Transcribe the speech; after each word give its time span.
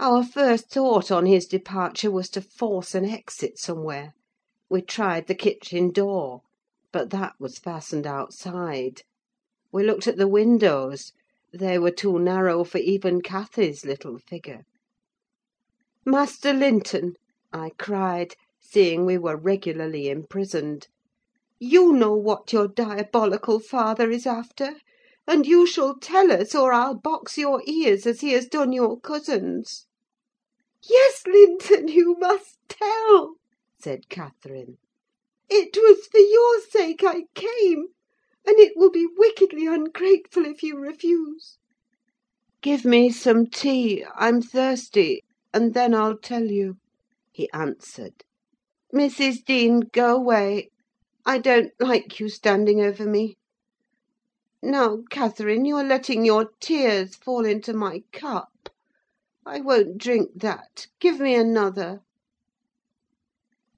Our 0.00 0.22
first 0.24 0.70
thought 0.70 1.10
on 1.10 1.26
his 1.26 1.44
departure 1.46 2.10
was 2.12 2.28
to 2.30 2.40
force 2.40 2.94
an 2.94 3.04
exit 3.04 3.58
somewhere. 3.58 4.12
We 4.70 4.80
tried 4.80 5.26
the 5.26 5.34
kitchen 5.34 5.90
door, 5.90 6.42
but 6.92 7.10
that 7.10 7.32
was 7.40 7.58
fastened 7.58 8.06
outside. 8.06 9.02
We 9.72 9.82
looked 9.82 10.06
at 10.06 10.16
the 10.16 10.28
windows: 10.28 11.10
they 11.52 11.80
were 11.80 11.90
too 11.90 12.20
narrow 12.20 12.62
for 12.62 12.78
even 12.78 13.22
Cathy's 13.22 13.84
little 13.84 14.18
figure. 14.20 14.62
"Master 16.04 16.52
Linton," 16.52 17.16
I 17.52 17.70
cried, 17.76 18.36
seeing 18.60 19.04
we 19.04 19.18
were 19.18 19.36
regularly 19.36 20.08
imprisoned, 20.08 20.86
"you 21.58 21.92
know 21.92 22.14
what 22.14 22.52
your 22.52 22.68
diabolical 22.68 23.58
father 23.58 24.12
is 24.12 24.26
after; 24.28 24.76
and 25.26 25.44
you 25.44 25.66
shall 25.66 25.98
tell 25.98 26.30
us, 26.30 26.54
or 26.54 26.72
I'll 26.72 26.94
box 26.94 27.36
your 27.36 27.62
ears, 27.66 28.06
as 28.06 28.20
he 28.20 28.30
has 28.30 28.46
done 28.46 28.72
your 28.72 28.98
cousin's." 29.00 29.86
"Yes, 30.90 31.22
Linton, 31.26 31.88
you 31.88 32.16
must 32.18 32.56
tell," 32.66 33.34
said 33.78 34.08
Catherine. 34.08 34.78
"It 35.50 35.76
was 35.76 36.06
for 36.06 36.18
your 36.18 36.60
sake 36.62 37.04
I 37.04 37.24
came; 37.34 37.88
and 38.46 38.58
it 38.58 38.72
will 38.74 38.90
be 38.90 39.06
wickedly 39.06 39.66
ungrateful 39.66 40.46
if 40.46 40.62
you 40.62 40.78
refuse." 40.78 41.58
"Give 42.62 42.86
me 42.86 43.10
some 43.10 43.46
tea: 43.48 44.02
I'm 44.14 44.40
thirsty, 44.40 45.24
and 45.52 45.74
then 45.74 45.94
I'll 45.94 46.16
tell 46.16 46.46
you," 46.46 46.78
he 47.30 47.50
answered. 47.52 48.24
"Mrs. 48.94 49.44
Dean, 49.44 49.80
go 49.92 50.16
away: 50.16 50.70
I 51.26 51.36
don't 51.36 51.72
like 51.78 52.18
you 52.18 52.30
standing 52.30 52.80
over 52.80 53.04
me. 53.04 53.36
Now, 54.62 55.02
Catherine, 55.10 55.66
you 55.66 55.76
are 55.76 55.84
letting 55.84 56.24
your 56.24 56.50
tears 56.60 57.14
fall 57.14 57.44
into 57.44 57.74
my 57.74 58.04
cup. 58.12 58.48
I 59.50 59.60
won't 59.60 59.96
drink 59.96 60.32
that: 60.40 60.88
give 61.00 61.20
me 61.20 61.34
another." 61.34 62.00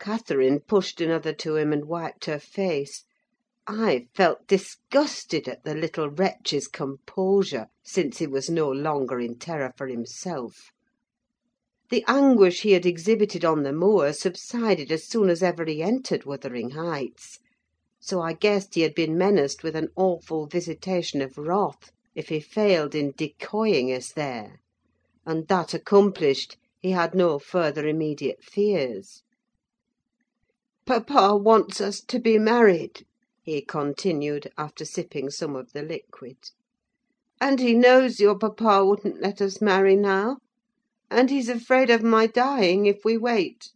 Catherine 0.00 0.58
pushed 0.58 1.00
another 1.00 1.32
to 1.34 1.54
him, 1.54 1.72
and 1.72 1.84
wiped 1.84 2.24
her 2.24 2.40
face. 2.40 3.04
I 3.68 4.08
felt 4.12 4.48
disgusted 4.48 5.46
at 5.46 5.62
the 5.62 5.76
little 5.76 6.10
wretch's 6.10 6.66
composure, 6.66 7.68
since 7.84 8.18
he 8.18 8.26
was 8.26 8.50
no 8.50 8.68
longer 8.68 9.20
in 9.20 9.38
terror 9.38 9.72
for 9.76 9.86
himself. 9.86 10.72
The 11.90 12.02
anguish 12.08 12.62
he 12.62 12.72
had 12.72 12.84
exhibited 12.84 13.44
on 13.44 13.62
the 13.62 13.72
moor 13.72 14.12
subsided 14.12 14.90
as 14.90 15.06
soon 15.06 15.30
as 15.30 15.40
ever 15.40 15.64
he 15.66 15.84
entered 15.84 16.24
Wuthering 16.26 16.70
Heights; 16.70 17.38
so 18.00 18.20
I 18.20 18.32
guessed 18.32 18.74
he 18.74 18.80
had 18.80 18.96
been 18.96 19.16
menaced 19.16 19.62
with 19.62 19.76
an 19.76 19.90
awful 19.94 20.46
visitation 20.48 21.22
of 21.22 21.38
wrath 21.38 21.92
if 22.16 22.28
he 22.28 22.40
failed 22.40 22.96
in 22.96 23.12
decoying 23.16 23.92
us 23.92 24.10
there; 24.10 24.58
and 25.26 25.48
that 25.48 25.74
accomplished, 25.74 26.56
he 26.80 26.92
had 26.92 27.14
no 27.14 27.38
further 27.38 27.86
immediate 27.86 28.42
fears. 28.42 29.22
"Papa 30.86 31.36
wants 31.36 31.78
us 31.78 32.00
to 32.00 32.18
be 32.18 32.38
married," 32.38 33.04
he 33.42 33.60
continued, 33.60 34.50
after 34.56 34.82
sipping 34.82 35.28
some 35.28 35.54
of 35.54 35.74
the 35.74 35.82
liquid; 35.82 36.38
"and 37.38 37.60
he 37.60 37.74
knows 37.74 38.18
your 38.18 38.34
papa 38.38 38.82
wouldn't 38.82 39.20
let 39.20 39.42
us 39.42 39.60
marry 39.60 39.94
now; 39.94 40.38
and 41.10 41.28
he's 41.28 41.50
afraid 41.50 41.90
of 41.90 42.02
my 42.02 42.26
dying 42.26 42.86
if 42.86 43.04
we 43.04 43.18
wait. 43.18 43.72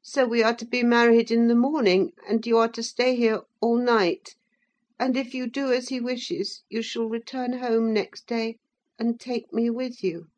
So 0.00 0.24
we 0.26 0.42
are 0.42 0.56
to 0.56 0.64
be 0.64 0.82
married 0.82 1.30
in 1.30 1.48
the 1.48 1.54
morning, 1.54 2.12
and 2.26 2.46
you 2.46 2.56
are 2.56 2.72
to 2.72 2.82
stay 2.82 3.14
here 3.14 3.42
all 3.60 3.76
night; 3.76 4.36
and 4.98 5.18
if 5.18 5.34
you 5.34 5.48
do 5.50 5.70
as 5.70 5.90
he 5.90 6.00
wishes, 6.00 6.62
you 6.70 6.80
shall 6.80 7.10
return 7.10 7.58
home 7.58 7.92
next 7.92 8.26
day, 8.26 8.56
and 8.98 9.20
take 9.20 9.52
me 9.52 9.68
with 9.68 10.02
you." 10.02 10.28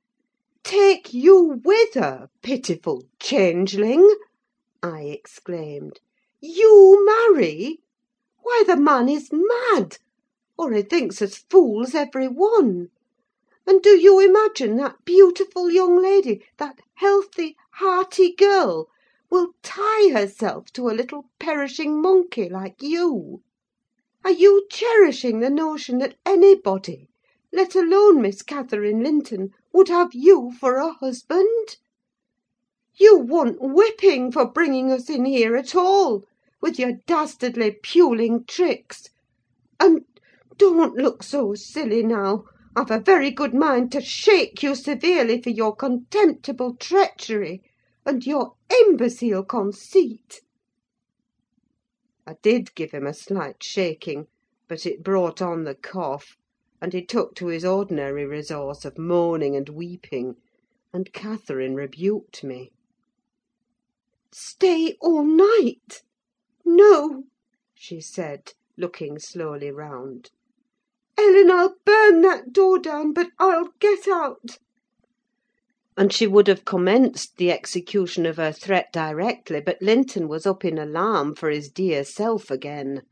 "Take 0.62 1.14
you 1.14 1.58
whither, 1.64 2.28
pitiful 2.42 3.04
changeling?" 3.18 4.14
I 4.82 5.04
exclaimed. 5.04 6.00
"You 6.38 7.02
marry? 7.02 7.80
Why, 8.42 8.64
the 8.66 8.76
man 8.76 9.08
is 9.08 9.30
mad! 9.32 9.96
or 10.58 10.72
he 10.72 10.82
thinks 10.82 11.22
us 11.22 11.38
fools, 11.48 11.94
every 11.94 12.28
one. 12.28 12.88
And 13.66 13.80
do 13.80 13.98
you 13.98 14.20
imagine 14.20 14.76
that 14.76 15.02
beautiful 15.06 15.70
young 15.70 15.96
lady, 15.96 16.44
that 16.58 16.80
healthy, 16.96 17.56
hearty 17.76 18.34
girl, 18.34 18.90
will 19.30 19.54
tie 19.62 20.10
herself 20.10 20.70
to 20.74 20.90
a 20.90 20.92
little 20.92 21.24
perishing 21.38 22.02
monkey 22.02 22.50
like 22.50 22.82
you? 22.82 23.40
Are 24.26 24.30
you 24.30 24.66
cherishing 24.70 25.40
the 25.40 25.48
notion 25.48 25.96
that 26.00 26.16
anybody, 26.26 27.08
let 27.50 27.74
alone 27.74 28.20
Miss 28.20 28.42
Catherine 28.42 29.02
Linton, 29.02 29.54
would 29.72 29.88
have 29.88 30.12
you 30.12 30.52
for 30.58 30.76
a 30.76 30.92
husband? 30.92 31.76
You 32.94 33.18
want 33.18 33.58
whipping 33.60 34.32
for 34.32 34.44
bringing 34.44 34.90
us 34.90 35.08
in 35.08 35.24
here 35.24 35.56
at 35.56 35.74
all, 35.74 36.24
with 36.60 36.78
your 36.78 36.98
dastardly 37.06 37.78
puling 37.82 38.44
tricks. 38.44 39.08
And 39.78 40.04
don't 40.58 40.96
look 40.96 41.22
so 41.22 41.54
silly 41.54 42.02
now: 42.02 42.44
I've 42.76 42.90
a 42.90 42.98
very 43.00 43.30
good 43.30 43.54
mind 43.54 43.90
to 43.92 44.00
shake 44.00 44.62
you 44.62 44.74
severely 44.74 45.40
for 45.40 45.50
your 45.50 45.74
contemptible 45.74 46.76
treachery, 46.76 47.62
and 48.04 48.26
your 48.26 48.54
imbecile 48.82 49.44
conceit." 49.44 50.40
I 52.26 52.34
did 52.42 52.74
give 52.74 52.90
him 52.90 53.06
a 53.06 53.14
slight 53.14 53.62
shaking, 53.62 54.26
but 54.68 54.84
it 54.84 55.02
brought 55.02 55.40
on 55.40 55.64
the 55.64 55.74
cough, 55.74 56.36
and 56.80 56.92
he 56.92 57.04
took 57.04 57.34
to 57.34 57.48
his 57.48 57.64
ordinary 57.64 58.24
resource 58.24 58.84
of 58.84 58.96
moaning 58.96 59.54
and 59.54 59.68
weeping, 59.68 60.36
and 60.92 61.12
Catherine 61.12 61.74
rebuked 61.74 62.42
me. 62.42 62.72
"Stay 64.32 64.96
all 65.00 65.24
night? 65.24 66.02
No!" 66.64 67.24
she 67.74 68.00
said, 68.00 68.54
looking 68.76 69.18
slowly 69.18 69.70
round. 69.70 70.30
"Ellen, 71.18 71.50
I'll 71.50 71.76
burn 71.84 72.22
that 72.22 72.52
door 72.52 72.78
down, 72.78 73.12
but 73.12 73.28
I'll 73.38 73.72
get 73.78 74.08
out." 74.08 74.58
And 75.96 76.12
she 76.12 76.26
would 76.26 76.46
have 76.46 76.64
commenced 76.64 77.36
the 77.36 77.52
execution 77.52 78.24
of 78.24 78.38
her 78.38 78.52
threat 78.52 78.90
directly, 78.92 79.60
but 79.60 79.82
Linton 79.82 80.28
was 80.28 80.46
up 80.46 80.64
in 80.64 80.78
alarm 80.78 81.34
for 81.34 81.50
his 81.50 81.68
dear 81.68 82.04
self 82.04 82.50
again. 82.50 83.02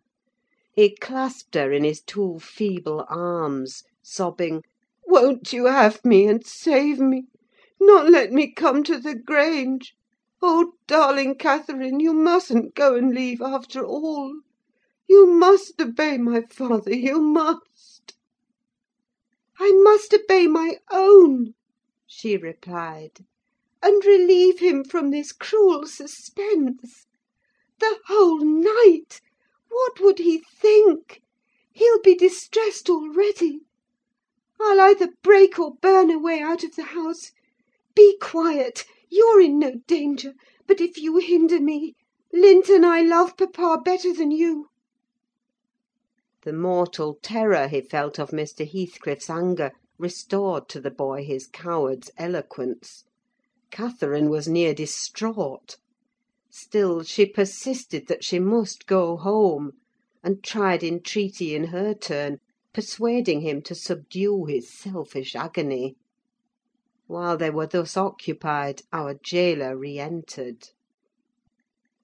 He 0.80 0.94
clasped 0.94 1.56
her 1.56 1.72
in 1.72 1.82
his 1.82 2.00
two 2.00 2.38
feeble 2.38 3.04
arms, 3.08 3.82
sobbing, 4.00 4.62
"Won't 5.08 5.52
you 5.52 5.64
have 5.66 6.04
me, 6.04 6.24
and 6.28 6.46
save 6.46 7.00
me? 7.00 7.24
Not 7.80 8.08
let 8.08 8.30
me 8.32 8.52
come 8.52 8.84
to 8.84 8.96
the 9.00 9.16
Grange? 9.16 9.96
Oh, 10.40 10.74
darling 10.86 11.34
Catherine, 11.34 11.98
you 11.98 12.12
mustn't 12.12 12.76
go 12.76 12.94
and 12.94 13.12
leave 13.12 13.42
after 13.42 13.84
all! 13.84 14.32
You 15.08 15.26
must 15.26 15.80
obey 15.82 16.16
my 16.16 16.42
father, 16.42 16.94
you 16.94 17.20
must!" 17.20 18.14
"I 19.58 19.72
must 19.82 20.14
obey 20.14 20.46
my 20.46 20.76
own," 20.92 21.54
she 22.06 22.36
replied, 22.36 23.24
"and 23.82 24.04
relieve 24.04 24.60
him 24.60 24.84
from 24.84 25.10
this 25.10 25.32
cruel 25.32 25.88
suspense. 25.88 27.06
The 27.80 27.98
whole 28.06 28.44
night! 28.44 29.20
What 29.70 30.00
would 30.00 30.18
he 30.20 30.38
think? 30.38 31.20
He'll 31.74 32.00
be 32.00 32.14
distressed 32.14 32.88
already. 32.88 33.60
I'll 34.58 34.80
either 34.80 35.10
break 35.22 35.58
or 35.58 35.74
burn 35.82 36.10
a 36.10 36.18
way 36.18 36.40
out 36.40 36.64
of 36.64 36.74
the 36.74 36.84
house. 36.84 37.32
Be 37.94 38.16
quiet! 38.16 38.86
You're 39.10 39.42
in 39.42 39.58
no 39.58 39.72
danger; 39.86 40.32
but 40.66 40.80
if 40.80 40.96
you 40.96 41.18
hinder 41.18 41.60
me, 41.60 41.96
Linton, 42.32 42.82
I 42.82 43.02
love 43.02 43.36
papa 43.36 43.82
better 43.84 44.10
than 44.14 44.30
you." 44.30 44.68
The 46.44 46.54
mortal 46.54 47.18
terror 47.20 47.68
he 47.68 47.82
felt 47.82 48.18
of 48.18 48.30
Mr. 48.30 48.66
Heathcliff's 48.66 49.28
anger 49.28 49.72
restored 49.98 50.70
to 50.70 50.80
the 50.80 50.90
boy 50.90 51.26
his 51.26 51.46
coward's 51.46 52.10
eloquence. 52.16 53.04
Catherine 53.70 54.30
was 54.30 54.48
near 54.48 54.72
distraught. 54.72 55.76
Still 56.60 57.04
she 57.04 57.24
persisted 57.24 58.08
that 58.08 58.24
she 58.24 58.40
must 58.40 58.88
go 58.88 59.16
home, 59.16 59.74
and 60.24 60.42
tried 60.42 60.82
entreaty 60.82 61.54
in 61.54 61.66
her 61.68 61.94
turn, 61.94 62.38
persuading 62.74 63.42
him 63.42 63.62
to 63.62 63.76
subdue 63.76 64.44
his 64.46 64.68
selfish 64.68 65.36
agony. 65.36 65.94
While 67.06 67.36
they 67.36 67.50
were 67.50 67.68
thus 67.68 67.96
occupied, 67.96 68.82
our 68.92 69.14
gaoler 69.14 69.76
re 69.76 70.00
entered. 70.00 70.70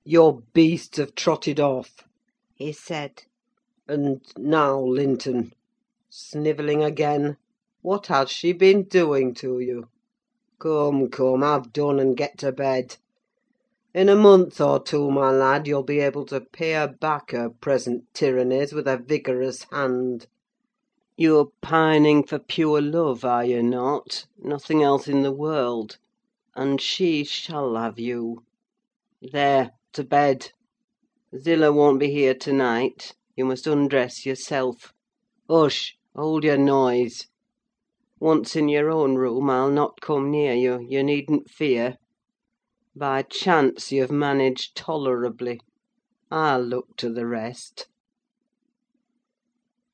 "Your 0.05 0.43
beasts 0.53 0.99
have 0.99 1.17
trotted 1.17 1.59
off," 1.59 2.05
he 2.55 2.71
said. 2.71 3.25
"And 3.89 4.21
now, 4.39 4.81
Linton! 4.81 5.53
Snivelling 6.09 6.85
again? 6.85 7.39
What 7.83 8.07
has 8.07 8.31
she 8.31 8.53
been 8.53 8.85
doing 8.85 9.35
to 9.35 9.59
you? 9.59 9.89
Come, 10.61 11.09
come, 11.11 11.43
have 11.43 11.73
done, 11.73 11.99
and 11.99 12.17
get 12.17 12.39
to 12.39 12.53
bed. 12.53 12.99
In 13.95 14.09
a 14.09 14.17
month 14.17 14.61
or 14.61 14.83
two, 14.83 15.09
my 15.09 15.31
lad, 15.31 15.69
you'll 15.69 15.85
be 15.85 16.01
able 16.01 16.27
to 16.27 16.41
pay 16.41 16.73
her 16.73 16.89
back 16.89 17.31
her 17.31 17.49
present 17.49 18.13
tyrannies 18.13 18.73
with 18.73 18.89
a 18.89 18.97
vigorous 18.97 19.69
hand. 19.71 20.27
You're 21.17 21.53
pining 21.61 22.25
for 22.25 22.41
pure 22.41 22.83
love, 22.83 23.25
are 23.25 23.45
you 23.45 23.63
not? 23.63 24.27
Nothing 24.43 24.83
else 24.83 25.07
in 25.07 25.23
the 25.23 25.31
world? 25.31 25.99
and 26.57 26.81
she 26.81 27.23
shall 27.23 27.77
have 27.77 28.01
you. 28.01 28.43
There, 29.23 29.73
to 29.93 30.03
bed! 30.03 30.51
Zillah 31.37 31.73
won't 31.73 32.01
be 32.01 32.11
here 32.11 32.35
to 32.35 32.53
night: 32.53 33.15
you 33.37 33.45
must 33.45 33.69
undress 33.69 34.27
yourself. 34.27 34.93
Hush! 35.49 35.97
hold 36.17 36.43
your 36.43 36.59
noise. 36.59 37.29
Once 38.19 38.57
in 38.57 38.69
your 38.69 38.91
own 38.91 39.15
room, 39.15 39.49
I'll 39.51 39.71
not 39.71 40.01
come 40.01 40.33
near 40.33 40.55
you, 40.55 40.85
you 40.89 41.05
needn't 41.05 41.49
fear. 41.49 41.99
By 42.97 43.23
chance 43.23 43.91
you've 43.91 44.13
managed 44.13 44.77
tolerably: 44.77 45.61
I'll 46.31 46.63
look 46.63 46.97
to 46.99 47.11
the 47.13 47.27
rest." 47.27 47.89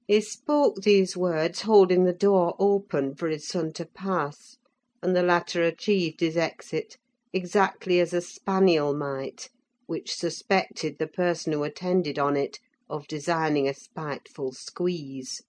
He 0.06 0.20
spoke 0.20 0.82
these 0.82 1.16
words 1.16 1.62
holding 1.62 2.04
the 2.04 2.12
door 2.12 2.54
open 2.58 3.14
for 3.14 3.28
his 3.30 3.48
son 3.48 3.72
to 3.72 3.86
pass, 3.86 4.58
and 5.02 5.16
the 5.16 5.22
latter 5.22 5.62
achieved 5.62 6.20
his 6.20 6.36
exit 6.36 6.98
exactly 7.32 8.00
as 8.00 8.12
a 8.12 8.20
spaniel 8.20 8.94
might, 8.94 9.48
which 9.86 10.14
suspected 10.14 10.98
the 10.98 11.08
person 11.08 11.54
who 11.54 11.62
attended 11.62 12.18
on 12.18 12.36
it 12.36 12.58
of 12.90 13.08
designing 13.08 13.66
a 13.66 13.72
spiteful 13.72 14.52
squeeze. 14.52 15.40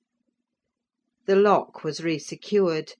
The 1.25 1.35
lock 1.35 1.83
was 1.83 1.99
resecured. 1.99 2.93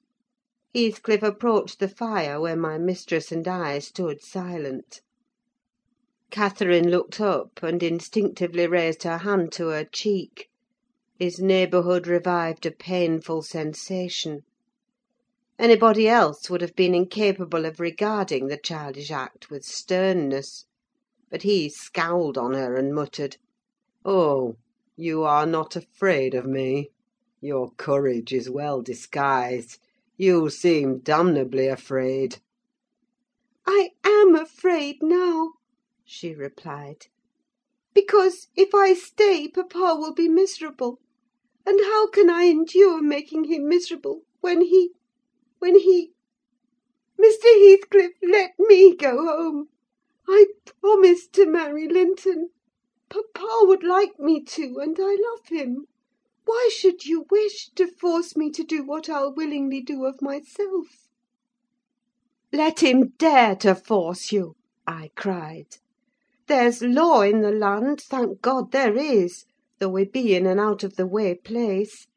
Heathcliff 0.73 1.21
approached 1.21 1.79
the 1.79 1.89
fire, 1.89 2.39
where 2.39 2.55
my 2.55 2.77
mistress 2.77 3.29
and 3.29 3.45
I 3.45 3.79
stood 3.79 4.21
silent. 4.23 5.01
Catherine 6.29 6.89
looked 6.89 7.19
up, 7.19 7.61
and 7.61 7.83
instinctively 7.83 8.67
raised 8.67 9.03
her 9.03 9.17
hand 9.17 9.51
to 9.51 9.67
her 9.67 9.83
cheek. 9.83 10.47
His 11.19 11.41
neighbourhood 11.41 12.07
revived 12.07 12.65
a 12.65 12.71
painful 12.71 13.41
sensation. 13.41 14.43
Anybody 15.59 16.07
else 16.07 16.49
would 16.49 16.61
have 16.61 16.77
been 16.77 16.95
incapable 16.95 17.65
of 17.65 17.81
regarding 17.81 18.47
the 18.47 18.55
childish 18.55 19.11
act 19.11 19.49
with 19.49 19.65
sternness; 19.65 20.67
but 21.29 21.41
he 21.41 21.67
scowled 21.67 22.37
on 22.37 22.53
her, 22.53 22.77
and 22.77 22.95
muttered, 22.95 23.35
"Oh, 24.05 24.55
you 24.95 25.23
are 25.23 25.45
not 25.45 25.75
afraid 25.75 26.33
of 26.33 26.45
me? 26.45 26.91
Your 27.41 27.71
courage 27.71 28.31
is 28.31 28.49
well 28.49 28.81
disguised: 28.81 29.77
you 30.23 30.51
seem 30.51 30.99
damnably 30.99 31.65
afraid." 31.65 32.37
"I 33.65 33.89
am 34.03 34.35
afraid 34.35 35.01
now," 35.01 35.53
she 36.05 36.35
replied; 36.35 37.07
"because, 37.95 38.47
if 38.55 38.75
I 38.75 38.93
stay, 38.93 39.47
papa 39.47 39.95
will 39.99 40.13
be 40.13 40.29
miserable; 40.29 40.99
and 41.65 41.79
how 41.79 42.05
can 42.05 42.29
I 42.29 42.43
endure 42.43 43.01
making 43.01 43.45
him 43.45 43.67
miserable, 43.67 44.21
when 44.41 44.61
he—when 44.61 45.79
he— 45.79 46.13
Mr. 47.19 47.45
Heathcliff, 47.45 48.11
let 48.21 48.51
me 48.59 48.95
go 48.95 49.25
home! 49.25 49.69
I 50.27 50.45
promised 50.81 51.33
to 51.33 51.47
marry 51.47 51.87
Linton: 51.87 52.51
papa 53.09 53.61
would 53.63 53.81
like 53.81 54.19
me 54.19 54.43
to, 54.43 54.77
and 54.77 54.95
I 55.01 55.15
love 55.19 55.47
him. 55.47 55.87
Why 56.53 56.69
should 56.73 57.05
you 57.05 57.25
wish 57.31 57.69
to 57.75 57.87
force 57.87 58.35
me 58.35 58.51
to 58.51 58.63
do 58.65 58.83
what 58.83 59.07
I'll 59.07 59.33
willingly 59.33 59.79
do 59.79 60.03
of 60.03 60.21
myself?" 60.21 61.07
"Let 62.51 62.81
him 62.81 63.13
dare 63.17 63.55
to 63.61 63.73
force 63.73 64.33
you!" 64.33 64.57
I 64.85 65.11
cried. 65.15 65.77
"There's 66.47 66.81
law 66.81 67.21
in 67.21 67.39
the 67.39 67.53
land, 67.53 68.01
thank 68.01 68.41
God 68.41 68.73
there 68.73 68.97
is, 68.97 69.45
though 69.79 69.87
we 69.87 70.03
be 70.03 70.35
in 70.35 70.45
an 70.45 70.59
out 70.59 70.83
of 70.83 70.97
the 70.97 71.07
way 71.07 71.35
place. 71.35 72.07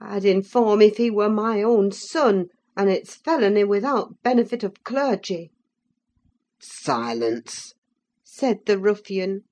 I'd 0.00 0.24
inform 0.24 0.82
if 0.82 0.96
he 0.96 1.08
were 1.08 1.30
my 1.30 1.62
own 1.62 1.92
son, 1.92 2.48
and 2.76 2.90
it's 2.90 3.14
felony 3.14 3.62
without 3.62 4.20
benefit 4.24 4.64
of 4.64 4.82
clergy." 4.82 5.52
"Silence!" 6.58 7.74
said 8.24 8.66
the 8.66 8.80
ruffian. 8.80 9.44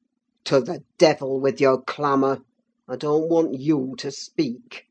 "To 0.46 0.58
the 0.60 0.82
devil 0.98 1.38
with 1.38 1.60
your 1.60 1.80
clamour! 1.80 2.42
I 2.90 2.96
don't 2.96 3.28
want 3.28 3.52
you 3.52 3.94
to 3.98 4.10
speak. 4.10 4.86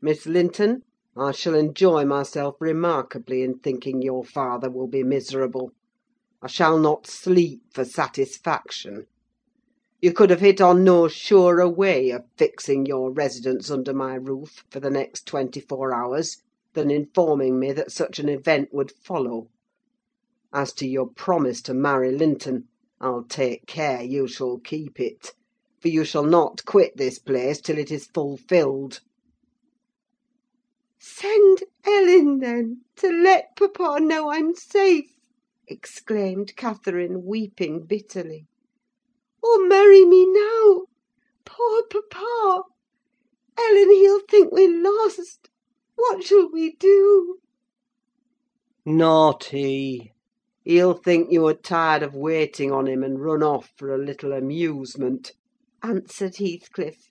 Miss 0.00 0.24
Linton, 0.24 0.84
I 1.16 1.32
shall 1.32 1.56
enjoy 1.56 2.04
myself 2.04 2.54
remarkably 2.60 3.42
in 3.42 3.58
thinking 3.58 4.02
your 4.02 4.22
father 4.22 4.70
will 4.70 4.86
be 4.86 5.02
miserable. 5.02 5.72
I 6.40 6.46
shall 6.46 6.78
not 6.78 7.08
sleep 7.08 7.62
for 7.72 7.84
satisfaction. 7.84 9.06
You 10.00 10.12
could 10.12 10.30
have 10.30 10.38
hit 10.38 10.60
on 10.60 10.84
no 10.84 11.08
surer 11.08 11.68
way 11.68 12.10
of 12.10 12.22
fixing 12.36 12.86
your 12.86 13.10
residence 13.10 13.68
under 13.68 13.92
my 13.92 14.14
roof 14.14 14.62
for 14.70 14.78
the 14.78 14.90
next 14.90 15.26
twenty 15.26 15.58
four 15.58 15.92
hours 15.92 16.44
than 16.74 16.88
informing 16.88 17.58
me 17.58 17.72
that 17.72 17.90
such 17.90 18.20
an 18.20 18.28
event 18.28 18.68
would 18.72 18.92
follow. 18.92 19.48
As 20.52 20.72
to 20.74 20.86
your 20.86 21.08
promise 21.08 21.62
to 21.62 21.74
marry 21.74 22.12
Linton, 22.12 22.68
I'll 23.00 23.24
take 23.24 23.66
care 23.66 24.02
you 24.02 24.28
shall 24.28 24.58
keep 24.58 25.00
it 25.00 25.32
for 25.80 25.88
you 25.88 26.04
shall 26.04 26.24
not 26.24 26.64
quit 26.64 26.96
this 26.96 27.18
place 27.20 27.60
till 27.60 27.78
it 27.78 27.90
is 27.90 28.06
fulfilled." 28.06 29.00
"Send 30.98 31.62
Ellen, 31.84 32.40
then, 32.40 32.82
to 32.96 33.10
let 33.10 33.54
papa 33.56 34.00
know 34.00 34.30
I'm 34.30 34.54
safe!" 34.56 35.14
exclaimed 35.68 36.56
Catherine, 36.56 37.24
weeping 37.24 37.84
bitterly. 37.86 38.46
"Or 39.42 39.66
marry 39.66 40.04
me 40.04 40.26
now! 40.26 40.86
Poor 41.44 41.82
papa! 41.84 42.64
Ellen, 43.58 43.90
he'll 43.90 44.20
think 44.28 44.52
we're 44.52 44.82
lost. 44.82 45.48
What 45.94 46.24
shall 46.24 46.50
we 46.50 46.72
do?" 46.74 47.38
"Not 48.84 49.44
he! 49.44 50.12
He'll 50.64 50.94
think 50.94 51.30
you 51.30 51.46
are 51.46 51.54
tired 51.54 52.02
of 52.02 52.14
waiting 52.14 52.72
on 52.72 52.88
him, 52.88 53.04
and 53.04 53.22
run 53.22 53.42
off 53.44 53.72
for 53.76 53.94
a 53.94 53.98
little 53.98 54.32
amusement," 54.32 55.34
answered 55.82 56.36
Heathcliff. 56.38 57.10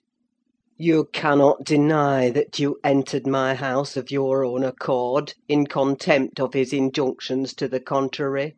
"You 0.76 1.08
cannot 1.12 1.64
deny 1.64 2.28
that 2.28 2.58
you 2.58 2.78
entered 2.84 3.26
my 3.26 3.54
house 3.54 3.96
of 3.96 4.10
your 4.10 4.44
own 4.44 4.62
accord, 4.62 5.32
in 5.48 5.66
contempt 5.66 6.38
of 6.38 6.52
his 6.52 6.72
injunctions 6.74 7.54
to 7.54 7.66
the 7.66 7.80
contrary; 7.80 8.56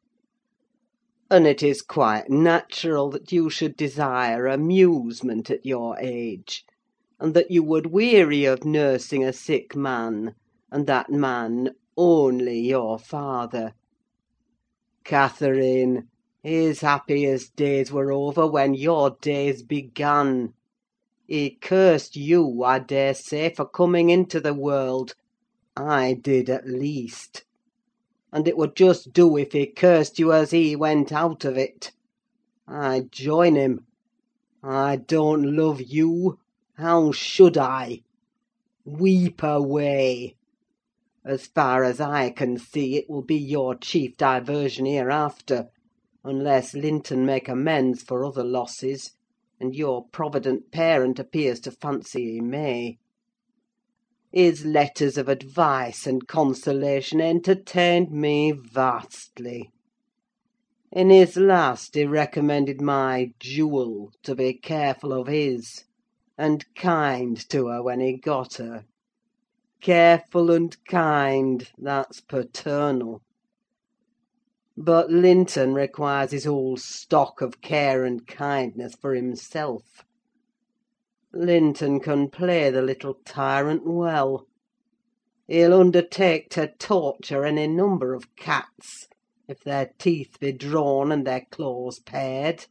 and 1.30 1.46
it 1.46 1.62
is 1.62 1.80
quite 1.80 2.28
natural 2.28 3.08
that 3.10 3.30
you 3.30 3.48
should 3.48 3.76
desire 3.76 4.48
amusement 4.48 5.48
at 5.48 5.64
your 5.64 5.96
age, 6.00 6.64
and 7.20 7.32
that 7.34 7.52
you 7.52 7.62
would 7.62 7.86
weary 7.86 8.44
of 8.44 8.64
nursing 8.64 9.24
a 9.24 9.32
sick 9.32 9.76
man, 9.76 10.34
and 10.72 10.88
that 10.88 11.10
man 11.10 11.70
only 11.96 12.58
your 12.58 12.98
father. 12.98 13.74
Catherine, 15.04 16.09
his 16.42 16.80
happiest 16.80 17.54
days 17.54 17.92
were 17.92 18.10
over 18.10 18.46
when 18.46 18.72
your 18.72 19.16
days 19.20 19.62
began. 19.62 20.54
He 21.26 21.50
cursed 21.50 22.16
you, 22.16 22.64
I 22.64 22.78
dare 22.78 23.14
say, 23.14 23.52
for 23.54 23.66
coming 23.66 24.08
into 24.08 24.40
the 24.40 24.54
world: 24.54 25.14
I 25.76 26.14
did, 26.14 26.48
at 26.48 26.66
least. 26.66 27.44
And 28.32 28.48
it 28.48 28.56
would 28.56 28.74
just 28.74 29.12
do 29.12 29.36
if 29.36 29.52
he 29.52 29.66
cursed 29.66 30.18
you 30.18 30.32
as 30.32 30.50
he 30.50 30.74
went 30.74 31.12
out 31.12 31.44
of 31.44 31.58
it. 31.58 31.92
I 32.66 33.02
join 33.10 33.54
him. 33.54 33.86
I 34.62 34.96
don't 34.96 35.56
love 35.56 35.82
you: 35.82 36.38
how 36.74 37.12
should 37.12 37.58
I? 37.58 38.02
Weep 38.86 39.42
away! 39.42 40.36
As 41.22 41.46
far 41.46 41.84
as 41.84 42.00
I 42.00 42.30
can 42.30 42.56
see, 42.56 42.96
it 42.96 43.10
will 43.10 43.22
be 43.22 43.36
your 43.36 43.74
chief 43.74 44.16
diversion 44.16 44.86
hereafter 44.86 45.68
unless 46.24 46.74
Linton 46.74 47.24
make 47.24 47.48
amends 47.48 48.02
for 48.02 48.24
other 48.24 48.44
losses, 48.44 49.12
and 49.58 49.74
your 49.74 50.04
provident 50.08 50.70
parent 50.70 51.18
appears 51.18 51.60
to 51.60 51.70
fancy 51.70 52.32
he 52.32 52.40
may. 52.40 52.98
His 54.32 54.64
letters 54.64 55.18
of 55.18 55.28
advice 55.28 56.06
and 56.06 56.26
consolation 56.26 57.20
entertained 57.20 58.10
me 58.12 58.52
vastly. 58.52 59.70
In 60.92 61.10
his 61.10 61.36
last 61.36 61.94
he 61.94 62.04
recommended 62.04 62.80
my 62.80 63.32
jewel 63.38 64.12
to 64.22 64.34
be 64.34 64.54
careful 64.54 65.12
of 65.12 65.26
his, 65.26 65.84
and 66.38 66.64
kind 66.74 67.36
to 67.48 67.68
her 67.68 67.82
when 67.82 68.00
he 68.00 68.16
got 68.16 68.54
her. 68.54 68.84
Careful 69.80 70.50
and 70.50 70.76
kind, 70.84 71.68
that's 71.78 72.20
paternal. 72.20 73.22
But 74.82 75.10
Linton 75.10 75.74
requires 75.74 76.30
his 76.30 76.46
whole 76.46 76.78
stock 76.78 77.42
of 77.42 77.60
care 77.60 78.02
and 78.02 78.26
kindness 78.26 78.94
for 78.94 79.14
himself. 79.14 80.06
Linton 81.34 82.00
can 82.00 82.30
play 82.30 82.70
the 82.70 82.80
little 82.80 83.18
tyrant 83.26 83.82
well. 83.84 84.46
He'll 85.46 85.78
undertake 85.78 86.48
to 86.52 86.68
torture 86.78 87.44
any 87.44 87.66
number 87.66 88.14
of 88.14 88.34
cats, 88.36 89.06
if 89.46 89.62
their 89.62 89.90
teeth 89.98 90.40
be 90.40 90.50
drawn 90.50 91.12
and 91.12 91.26
their 91.26 91.46
claws 91.50 91.98
pared. 91.98 92.64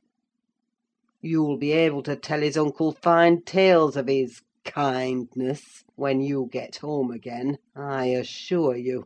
You'll 1.22 1.58
be 1.58 1.74
able 1.74 2.02
to 2.02 2.16
tell 2.16 2.42
his 2.42 2.58
uncle 2.58 2.92
fine 2.92 3.44
tales 3.44 3.96
of 3.96 4.08
his 4.08 4.42
kindness 4.66 5.84
when 5.96 6.22
you 6.22 6.50
get 6.52 6.78
home 6.78 7.12
again, 7.12 7.60
I 7.76 8.06
assure 8.08 8.76
you. 8.76 9.06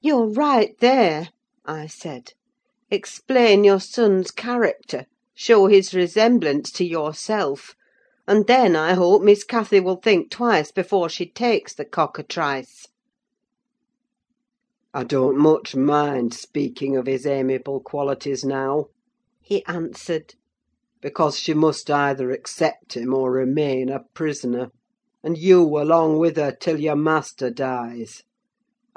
"You're 0.00 0.28
right 0.28 0.78
there," 0.78 1.30
I 1.64 1.88
said. 1.88 2.32
"Explain 2.88 3.64
your 3.64 3.80
son's 3.80 4.30
character: 4.30 5.06
show 5.34 5.66
his 5.66 5.92
resemblance 5.92 6.70
to 6.74 6.84
yourself; 6.84 7.74
and 8.24 8.46
then, 8.46 8.76
I 8.76 8.92
hope, 8.94 9.22
Miss 9.22 9.42
Cathy 9.42 9.80
will 9.80 9.96
think 9.96 10.30
twice 10.30 10.70
before 10.70 11.08
she 11.08 11.28
takes 11.28 11.74
the 11.74 11.84
cockatrice." 11.84 12.86
"I 14.94 15.02
don't 15.02 15.36
much 15.36 15.74
mind 15.74 16.32
speaking 16.32 16.96
of 16.96 17.06
his 17.06 17.26
amiable 17.26 17.80
qualities 17.80 18.44
now," 18.44 18.90
he 19.42 19.64
answered, 19.66 20.36
"because 21.02 21.40
she 21.40 21.54
must 21.54 21.90
either 21.90 22.30
accept 22.30 22.96
him 22.96 23.12
or 23.12 23.32
remain 23.32 23.88
a 23.88 24.04
prisoner; 24.14 24.70
and 25.24 25.36
you 25.36 25.60
along 25.76 26.18
with 26.20 26.36
her 26.36 26.52
till 26.52 26.78
your 26.78 26.94
master 26.94 27.50
dies. 27.50 28.22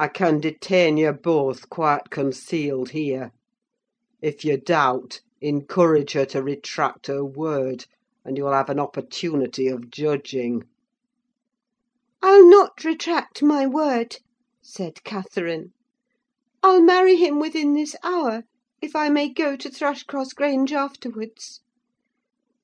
I 0.04 0.08
can 0.08 0.40
detain 0.40 0.98
you 0.98 1.12
both 1.12 1.70
quite 1.70 2.10
concealed 2.10 2.90
here. 2.90 3.30
If 4.20 4.44
you 4.44 4.58
doubt, 4.58 5.22
encourage 5.42 6.14
her 6.14 6.26
to 6.26 6.42
retract 6.42 7.06
her 7.06 7.24
word, 7.24 7.86
and 8.26 8.36
you 8.36 8.46
will 8.46 8.52
have 8.54 8.72
an 8.72 8.80
opportunity 8.80 9.68
of 9.68 9.92
judging." 9.92 10.64
"I'll 12.20 12.50
not 12.50 12.84
retract 12.84 13.44
my 13.44 13.68
word," 13.68 14.18
said 14.60 15.04
Catherine. 15.04 15.72
"I'll 16.64 16.82
marry 16.82 17.16
him 17.18 17.40
within 17.40 17.76
this 17.76 17.96
hour, 18.02 18.46
if 18.82 18.96
I 18.96 19.10
may 19.10 19.30
go 19.30 19.56
to 19.56 19.70
Thrushcross 19.70 20.34
Grange 20.34 20.74
afterwards. 20.74 21.62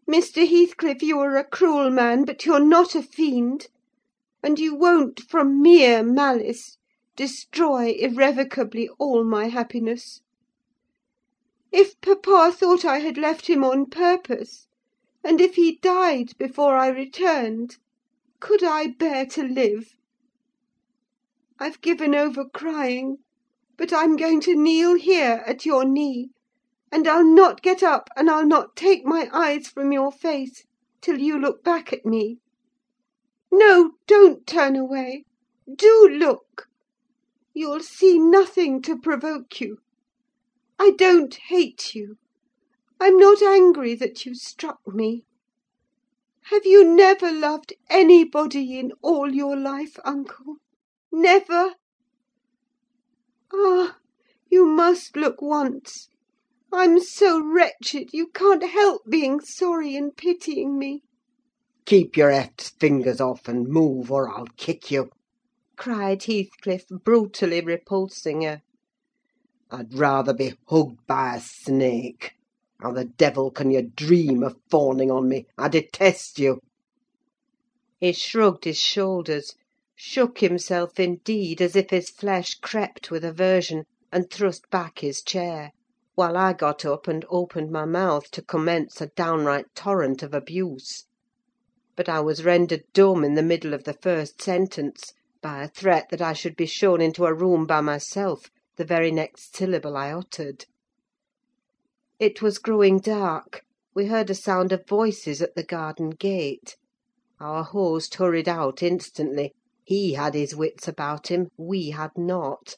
Mr. 0.09 0.47
Heathcliff, 0.49 1.03
you 1.03 1.19
are 1.19 1.37
a 1.37 1.43
cruel 1.43 1.91
man, 1.91 2.25
but 2.25 2.47
you're 2.47 2.65
not 2.65 2.95
a 2.95 3.03
fiend; 3.03 3.67
and 4.41 4.57
you 4.57 4.73
won't, 4.73 5.19
from 5.19 5.61
mere 5.61 6.01
malice, 6.01 6.77
destroy 7.17 7.89
irrevocably 7.93 8.87
all 8.99 9.23
my 9.23 9.47
happiness. 9.47 10.21
If 11.71 11.99
papa 11.99 12.51
thought 12.55 12.85
I 12.85 12.99
had 12.99 13.17
left 13.17 13.47
him 13.47 13.63
on 13.63 13.87
purpose, 13.87 14.67
and 15.23 15.41
if 15.41 15.55
he 15.55 15.79
died 15.81 16.37
before 16.37 16.77
I 16.77 16.87
returned, 16.89 17.77
could 18.39 18.63
I 18.63 18.87
bear 18.87 19.25
to 19.25 19.41
live? 19.43 19.95
I've 21.59 21.81
given 21.81 22.13
over 22.13 22.45
crying, 22.45 23.17
but 23.77 23.91
I'm 23.91 24.15
going 24.15 24.39
to 24.41 24.55
kneel 24.55 24.93
here 24.93 25.43
at 25.47 25.65
your 25.65 25.85
knee, 25.85 26.29
and 26.91 27.07
I'll 27.07 27.25
not 27.25 27.63
get 27.63 27.81
up, 27.81 28.09
and 28.15 28.29
I'll 28.29 28.45
not 28.45 28.75
take 28.75 29.05
my 29.05 29.27
eyes 29.33 29.67
from 29.67 29.91
your 29.91 30.11
face 30.11 30.67
till 31.01 31.17
you 31.17 31.39
look 31.39 31.63
back 31.63 31.91
at 31.91 32.05
me. 32.05 32.37
No, 33.51 33.93
don't 34.05 34.45
turn 34.45 34.75
away! 34.75 35.25
Do 35.75 36.09
look! 36.11 36.69
You'll 37.59 37.79
see 37.79 38.19
nothing 38.19 38.83
to 38.83 38.95
provoke 38.95 39.59
you. 39.59 39.79
I 40.77 40.91
don't 40.91 41.33
hate 41.33 41.95
you: 41.95 42.17
I'm 42.99 43.17
not 43.17 43.41
angry 43.41 43.95
that 43.95 44.27
you 44.27 44.35
struck 44.35 44.81
me. 44.85 45.25
Have 46.51 46.67
you 46.67 46.83
never 46.83 47.31
loved 47.31 47.73
anybody 47.89 48.77
in 48.77 48.91
all 49.01 49.33
your 49.33 49.57
life, 49.57 49.97
uncle? 50.05 50.57
Never? 51.11 51.73
Ah! 53.51 53.97
you 54.51 54.67
must 54.67 55.15
look 55.17 55.41
once. 55.41 56.09
I'm 56.71 56.99
so 56.99 57.41
wretched, 57.43 58.13
you 58.13 58.27
can't 58.27 58.69
help 58.69 59.01
being 59.09 59.39
sorry 59.39 59.95
and 59.95 60.15
pitying 60.15 60.77
me." 60.77 61.01
"Keep 61.85 62.17
your 62.17 62.29
eft 62.29 62.73
fingers 62.79 63.19
off, 63.19 63.47
and 63.47 63.67
move, 63.67 64.11
or 64.11 64.29
I'll 64.29 64.45
kick 64.57 64.91
you!" 64.91 65.09
Cried 65.79 66.23
Heathcliff, 66.23 66.87
brutally 66.89 67.61
repulsing 67.61 68.41
her. 68.41 68.61
"I'd 69.69 69.93
rather 69.93 70.33
be 70.33 70.55
hugged 70.67 71.05
by 71.05 71.35
a 71.35 71.39
snake. 71.39 72.33
How 72.81 72.93
the 72.93 73.05
devil 73.05 73.51
can 73.51 73.69
you 73.69 73.83
dream 73.83 74.41
of 74.41 74.57
fawning 74.71 75.11
on 75.11 75.29
me? 75.29 75.45
I 75.55 75.67
detest 75.67 76.39
you!" 76.39 76.61
He 77.99 78.11
shrugged 78.11 78.63
his 78.65 78.79
shoulders, 78.79 79.53
shook 79.93 80.39
himself, 80.39 80.99
indeed, 80.99 81.61
as 81.61 81.75
if 81.75 81.91
his 81.91 82.09
flesh 82.09 82.55
crept 82.55 83.11
with 83.11 83.23
aversion, 83.23 83.83
and 84.11 84.31
thrust 84.31 84.67
back 84.71 84.97
his 85.01 85.21
chair; 85.21 85.69
while 86.15 86.35
I 86.35 86.53
got 86.53 86.85
up 86.85 87.07
and 87.07 87.23
opened 87.29 87.69
my 87.69 87.85
mouth 87.85 88.31
to 88.31 88.41
commence 88.41 88.99
a 88.99 89.11
downright 89.15 89.67
torrent 89.75 90.23
of 90.23 90.33
abuse. 90.33 91.05
But 91.95 92.09
I 92.09 92.19
was 92.21 92.43
rendered 92.43 92.81
dumb 92.95 93.23
in 93.23 93.35
the 93.35 93.43
middle 93.43 93.75
of 93.75 93.83
the 93.83 93.93
first 93.93 94.41
sentence 94.41 95.13
by 95.39 95.61
a 95.61 95.67
threat 95.67 96.09
that 96.09 96.19
I 96.19 96.33
should 96.33 96.55
be 96.55 96.65
shown 96.65 96.99
into 96.99 97.27
a 97.27 97.33
room 97.33 97.67
by 97.67 97.79
myself 97.79 98.49
the 98.75 98.83
very 98.83 99.11
next 99.11 99.55
syllable 99.55 99.95
I 99.95 100.11
uttered. 100.11 100.65
It 102.17 102.41
was 102.41 102.57
growing 102.57 102.97
dark: 102.97 103.61
we 103.93 104.07
heard 104.07 104.31
a 104.31 104.33
sound 104.33 104.71
of 104.71 104.87
voices 104.87 105.39
at 105.39 105.53
the 105.53 105.61
garden 105.63 106.09
gate. 106.09 106.75
Our 107.39 107.63
host 107.63 108.15
hurried 108.15 108.49
out 108.49 108.81
instantly: 108.81 109.53
he 109.83 110.13
had 110.13 110.33
his 110.33 110.55
wits 110.55 110.87
about 110.87 111.27
him, 111.27 111.49
we 111.55 111.91
had 111.91 112.17
not. 112.17 112.75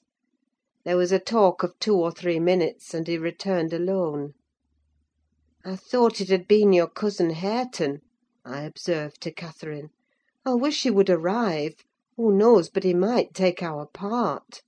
There 0.83 0.97
was 0.97 1.13
a 1.13 1.19
talk 1.19 1.63
of 1.63 1.79
two 1.79 1.95
or 1.95 2.11
three 2.11 2.41
minutes, 2.41 2.93
and 2.93 3.07
he 3.07 3.17
returned 3.17 3.71
alone. 3.71 4.33
"I 5.63 5.77
thought 5.77 6.19
it 6.19 6.27
had 6.27 6.45
been 6.45 6.73
your 6.73 6.89
cousin 6.89 7.29
Hareton," 7.29 8.01
I 8.43 8.63
observed 8.63 9.21
to 9.21 9.31
Catherine. 9.31 9.91
"I 10.43 10.55
wish 10.55 10.83
he 10.83 10.91
would 10.91 11.09
arrive. 11.09 11.75
Who 12.19 12.33
knows 12.33 12.67
but 12.69 12.83
he 12.83 12.93
might 12.93 13.33
take 13.33 13.63
our 13.63 13.85
part?" 13.87 14.61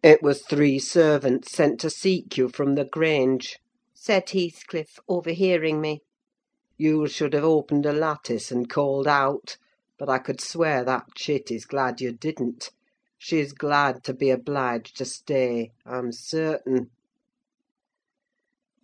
"It 0.00 0.22
was 0.22 0.42
three 0.46 0.78
servants 0.78 1.50
sent 1.50 1.80
to 1.80 1.90
seek 1.90 2.36
you 2.38 2.48
from 2.50 2.76
the 2.76 2.84
Grange," 2.84 3.58
said 3.94 4.30
Heathcliff, 4.30 5.00
overhearing 5.08 5.80
me. 5.80 6.02
"You 6.76 7.08
should 7.08 7.32
have 7.32 7.42
opened 7.42 7.84
a 7.84 7.92
lattice 7.92 8.52
and 8.52 8.70
called 8.70 9.08
out; 9.08 9.56
but 9.98 10.08
I 10.08 10.18
could 10.18 10.40
swear 10.40 10.84
that 10.84 11.16
chit 11.16 11.50
is 11.50 11.66
glad 11.66 12.00
you 12.00 12.12
didn't. 12.12 12.70
She's 13.18 13.52
glad 13.52 14.04
to 14.04 14.14
be 14.14 14.30
obliged 14.30 14.96
to 14.98 15.04
stay, 15.04 15.72
I'm 15.84 16.12
certain." 16.12 16.92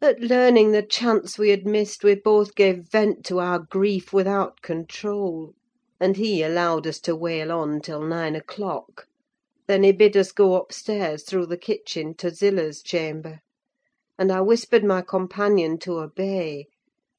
At 0.02 0.18
learning 0.18 0.72
the 0.72 0.82
chance 0.82 1.38
we 1.38 1.50
had 1.50 1.64
missed, 1.64 2.02
we 2.02 2.16
both 2.16 2.56
gave 2.56 2.88
vent 2.90 3.24
to 3.26 3.38
our 3.38 3.60
grief 3.60 4.12
without 4.12 4.62
control; 4.62 5.54
and 6.00 6.16
he 6.16 6.42
allowed 6.42 6.88
us 6.88 6.98
to 6.98 7.14
wail 7.14 7.52
on 7.52 7.80
till 7.80 8.02
nine 8.02 8.34
o'clock. 8.34 9.06
Then 9.68 9.84
he 9.84 9.92
bid 9.92 10.16
us 10.16 10.32
go 10.32 10.56
upstairs 10.56 11.22
through 11.22 11.46
the 11.46 11.56
kitchen 11.56 12.14
to 12.16 12.32
Zillah's 12.32 12.82
chamber; 12.82 13.42
and 14.18 14.32
I 14.32 14.40
whispered 14.40 14.82
my 14.82 15.02
companion 15.02 15.78
to 15.78 16.00
obey: 16.00 16.66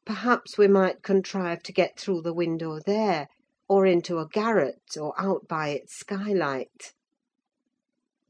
perhaps 0.06 0.58
we 0.58 0.68
might 0.68 1.04
contrive 1.04 1.64
to 1.64 1.72
get 1.72 1.98
through 1.98 2.24
the 2.24 2.34
window 2.34 2.82
there, 2.82 3.30
or 3.70 3.86
into 3.86 4.20
a 4.20 4.28
garret, 4.28 4.98
or 5.00 5.14
out 5.18 5.48
by 5.48 5.70
its 5.70 5.96
skylight. 5.96 6.92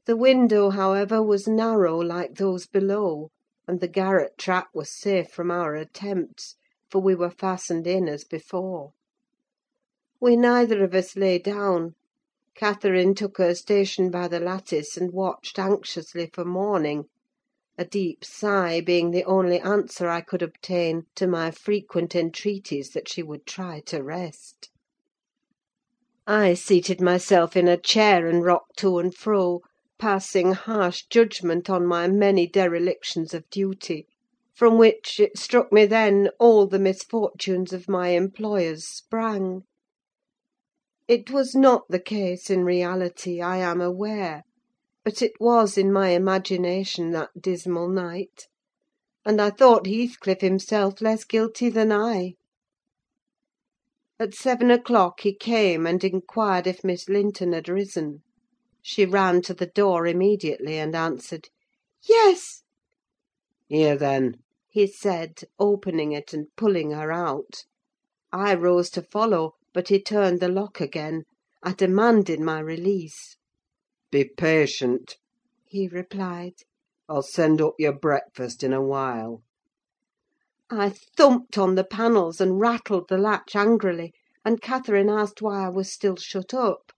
The 0.04 0.16
window, 0.16 0.70
however, 0.70 1.24
was 1.24 1.48
narrow, 1.48 1.98
like 1.98 2.36
those 2.36 2.68
below, 2.68 3.30
and 3.66 3.80
the 3.80 3.88
garret 3.88 4.38
trap 4.38 4.68
was 4.72 4.96
safe 4.96 5.28
from 5.28 5.50
our 5.50 5.74
attempts, 5.74 6.54
for 6.88 7.00
we 7.02 7.16
were 7.16 7.30
fastened 7.30 7.88
in 7.88 8.06
as 8.08 8.22
before. 8.22 8.92
We 10.18 10.34
neither 10.34 10.82
of 10.82 10.94
us 10.94 11.14
lay 11.14 11.38
down. 11.38 11.92
Catherine 12.54 13.14
took 13.14 13.36
her 13.36 13.54
station 13.54 14.10
by 14.10 14.28
the 14.28 14.40
lattice, 14.40 14.96
and 14.96 15.12
watched 15.12 15.58
anxiously 15.58 16.30
for 16.32 16.42
morning; 16.42 17.04
a 17.76 17.84
deep 17.84 18.24
sigh 18.24 18.80
being 18.80 19.10
the 19.10 19.24
only 19.26 19.60
answer 19.60 20.08
I 20.08 20.22
could 20.22 20.40
obtain 20.40 21.02
to 21.16 21.26
my 21.26 21.50
frequent 21.50 22.14
entreaties 22.16 22.92
that 22.92 23.10
she 23.10 23.22
would 23.22 23.44
try 23.44 23.80
to 23.88 24.02
rest. 24.02 24.70
I 26.26 26.54
seated 26.54 26.98
myself 27.02 27.54
in 27.54 27.68
a 27.68 27.76
chair 27.76 28.26
and 28.26 28.42
rocked 28.42 28.78
to 28.78 28.98
and 28.98 29.14
fro, 29.14 29.60
passing 29.98 30.52
harsh 30.54 31.02
judgment 31.10 31.68
on 31.68 31.84
my 31.84 32.08
many 32.08 32.46
derelictions 32.46 33.34
of 33.34 33.50
duty, 33.50 34.06
from 34.54 34.78
which, 34.78 35.20
it 35.20 35.36
struck 35.36 35.70
me 35.74 35.84
then, 35.84 36.30
all 36.38 36.66
the 36.66 36.78
misfortunes 36.78 37.74
of 37.74 37.86
my 37.86 38.12
employers 38.12 38.86
sprang. 38.88 39.64
It 41.08 41.30
was 41.30 41.54
not 41.54 41.84
the 41.88 42.00
case 42.00 42.50
in 42.50 42.64
reality, 42.64 43.40
I 43.40 43.58
am 43.58 43.80
aware; 43.80 44.42
but 45.04 45.22
it 45.22 45.34
was 45.38 45.78
in 45.78 45.92
my 45.92 46.08
imagination 46.08 47.12
that 47.12 47.30
dismal 47.40 47.88
night, 47.88 48.48
and 49.24 49.40
I 49.40 49.50
thought 49.50 49.86
Heathcliff 49.86 50.40
himself 50.40 51.00
less 51.00 51.22
guilty 51.22 51.70
than 51.70 51.92
I. 51.92 52.34
At 54.18 54.34
seven 54.34 54.68
o'clock 54.72 55.20
he 55.20 55.32
came 55.32 55.86
and 55.86 56.02
inquired 56.02 56.66
if 56.66 56.82
Miss 56.82 57.08
Linton 57.08 57.52
had 57.52 57.68
risen. 57.68 58.24
She 58.82 59.06
ran 59.06 59.42
to 59.42 59.54
the 59.54 59.66
door 59.66 60.08
immediately, 60.08 60.76
and 60.76 60.96
answered, 60.96 61.50
"Yes." 62.02 62.64
"Here, 63.68 63.96
then," 63.96 64.38
he 64.68 64.88
said, 64.88 65.42
opening 65.56 66.10
it 66.10 66.32
and 66.34 66.48
pulling 66.56 66.90
her 66.90 67.12
out. 67.12 67.64
I 68.32 68.56
rose 68.56 68.90
to 68.90 69.02
follow, 69.02 69.52
but 69.76 69.88
he 69.88 70.00
turned 70.02 70.40
the 70.40 70.48
lock 70.48 70.80
again. 70.80 71.22
I 71.62 71.74
demanded 71.74 72.40
my 72.40 72.58
release. 72.60 73.36
"Be 74.10 74.24
patient," 74.24 75.18
he 75.66 75.86
replied. 75.86 76.54
"I'll 77.10 77.20
send 77.22 77.60
up 77.60 77.74
your 77.78 77.92
breakfast 77.92 78.62
in 78.62 78.72
a 78.72 78.80
while." 78.80 79.42
I 80.70 80.88
thumped 80.88 81.58
on 81.58 81.74
the 81.74 81.84
panels 81.84 82.40
and 82.40 82.58
rattled 82.58 83.10
the 83.10 83.18
latch 83.18 83.54
angrily, 83.54 84.14
and 84.46 84.62
Catherine 84.62 85.10
asked 85.10 85.42
why 85.42 85.66
I 85.66 85.68
was 85.68 85.92
still 85.92 86.16
shut 86.16 86.54
up. 86.54 86.90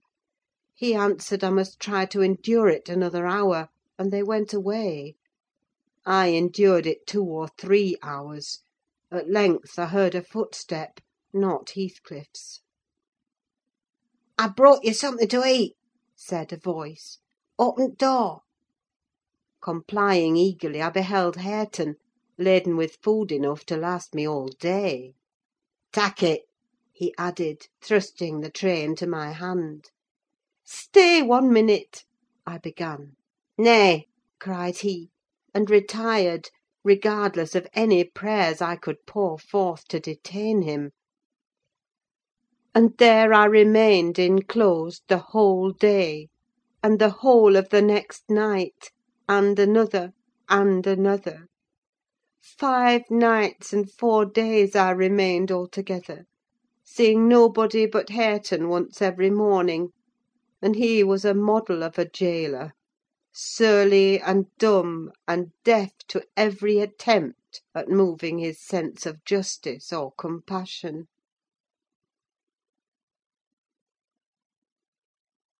He 0.73 0.93
answered 0.95 1.43
I 1.43 1.49
must 1.49 1.81
try 1.81 2.05
to 2.05 2.21
endure 2.21 2.69
it 2.69 2.87
another 2.87 3.27
hour, 3.27 3.67
and 3.97 4.09
they 4.09 4.23
went 4.23 4.53
away. 4.53 5.15
I 6.05 6.27
endured 6.27 6.87
it 6.87 7.05
two 7.05 7.25
or 7.25 7.49
three 7.57 7.97
hours: 8.01 8.59
at 9.11 9.29
length 9.29 9.77
I 9.77 9.87
heard 9.87 10.15
a 10.15 10.23
footstep, 10.23 11.01
not 11.33 11.71
Heathcliff's. 11.71 12.61
"I've 14.41 14.55
brought 14.55 14.85
you 14.85 14.93
something 14.93 15.27
to 15.27 15.43
eat," 15.45 15.75
said 16.15 16.53
a 16.53 16.57
voice. 16.57 17.17
"Open 17.57 17.95
door." 17.95 18.43
Complying 19.61 20.37
eagerly, 20.37 20.81
I 20.81 20.89
beheld 20.91 21.35
Hareton, 21.35 21.97
laden 22.37 22.77
with 22.77 22.99
food 23.03 23.33
enough 23.33 23.65
to 23.65 23.75
last 23.75 24.15
me 24.15 24.25
all 24.25 24.47
day. 24.47 25.15
"Tak' 25.91 26.23
it," 26.23 26.43
he 26.93 27.13
added, 27.17 27.67
thrusting 27.81 28.39
the 28.39 28.49
tray 28.49 28.81
into 28.81 29.05
my 29.05 29.33
hand. 29.33 29.91
"Stay 30.63 31.21
one 31.21 31.51
minute," 31.51 32.05
I 32.45 32.59
began. 32.59 33.17
"Nay!" 33.57 34.07
cried 34.39 34.77
he, 34.77 35.09
and 35.53 35.69
retired, 35.69 36.49
regardless 36.85 37.55
of 37.55 37.67
any 37.73 38.05
prayers 38.05 38.61
I 38.61 38.77
could 38.77 39.05
pour 39.05 39.37
forth 39.37 39.85
to 39.89 39.99
detain 39.99 40.61
him. 40.61 40.91
And 42.75 42.95
there 42.99 43.33
I 43.33 43.45
remained 43.45 44.19
enclosed 44.19 45.01
the 45.07 45.17
whole 45.17 45.71
day, 45.71 46.27
and 46.83 46.99
the 46.99 47.09
whole 47.09 47.55
of 47.55 47.69
the 47.69 47.81
next 47.81 48.29
night, 48.29 48.91
and 49.27 49.57
another, 49.57 50.11
and 50.47 50.85
another. 50.85 51.47
Five 52.43 53.09
nights 53.09 53.73
and 53.73 53.91
four 53.91 54.23
days 54.23 54.75
I 54.75 54.91
remained 54.91 55.51
altogether, 55.51 56.25
seeing 56.83 57.27
nobody 57.27 57.87
but 57.87 58.09
Hareton 58.09 58.69
once 58.69 59.01
every 59.01 59.31
morning; 59.31 59.89
and 60.61 60.75
he 60.75 61.03
was 61.03 61.25
a 61.25 61.33
model 61.33 61.81
of 61.81 61.97
a 61.97 62.05
gaoler: 62.05 62.73
surly 63.33 64.19
and 64.21 64.45
dumb, 64.59 65.11
and 65.27 65.53
deaf 65.63 65.93
to 66.09 66.23
every 66.37 66.77
attempt 66.77 67.63
at 67.73 67.89
moving 67.89 68.37
his 68.37 68.61
sense 68.61 69.07
of 69.07 69.25
justice 69.25 69.91
or 69.91 70.11
compassion. 70.19 71.07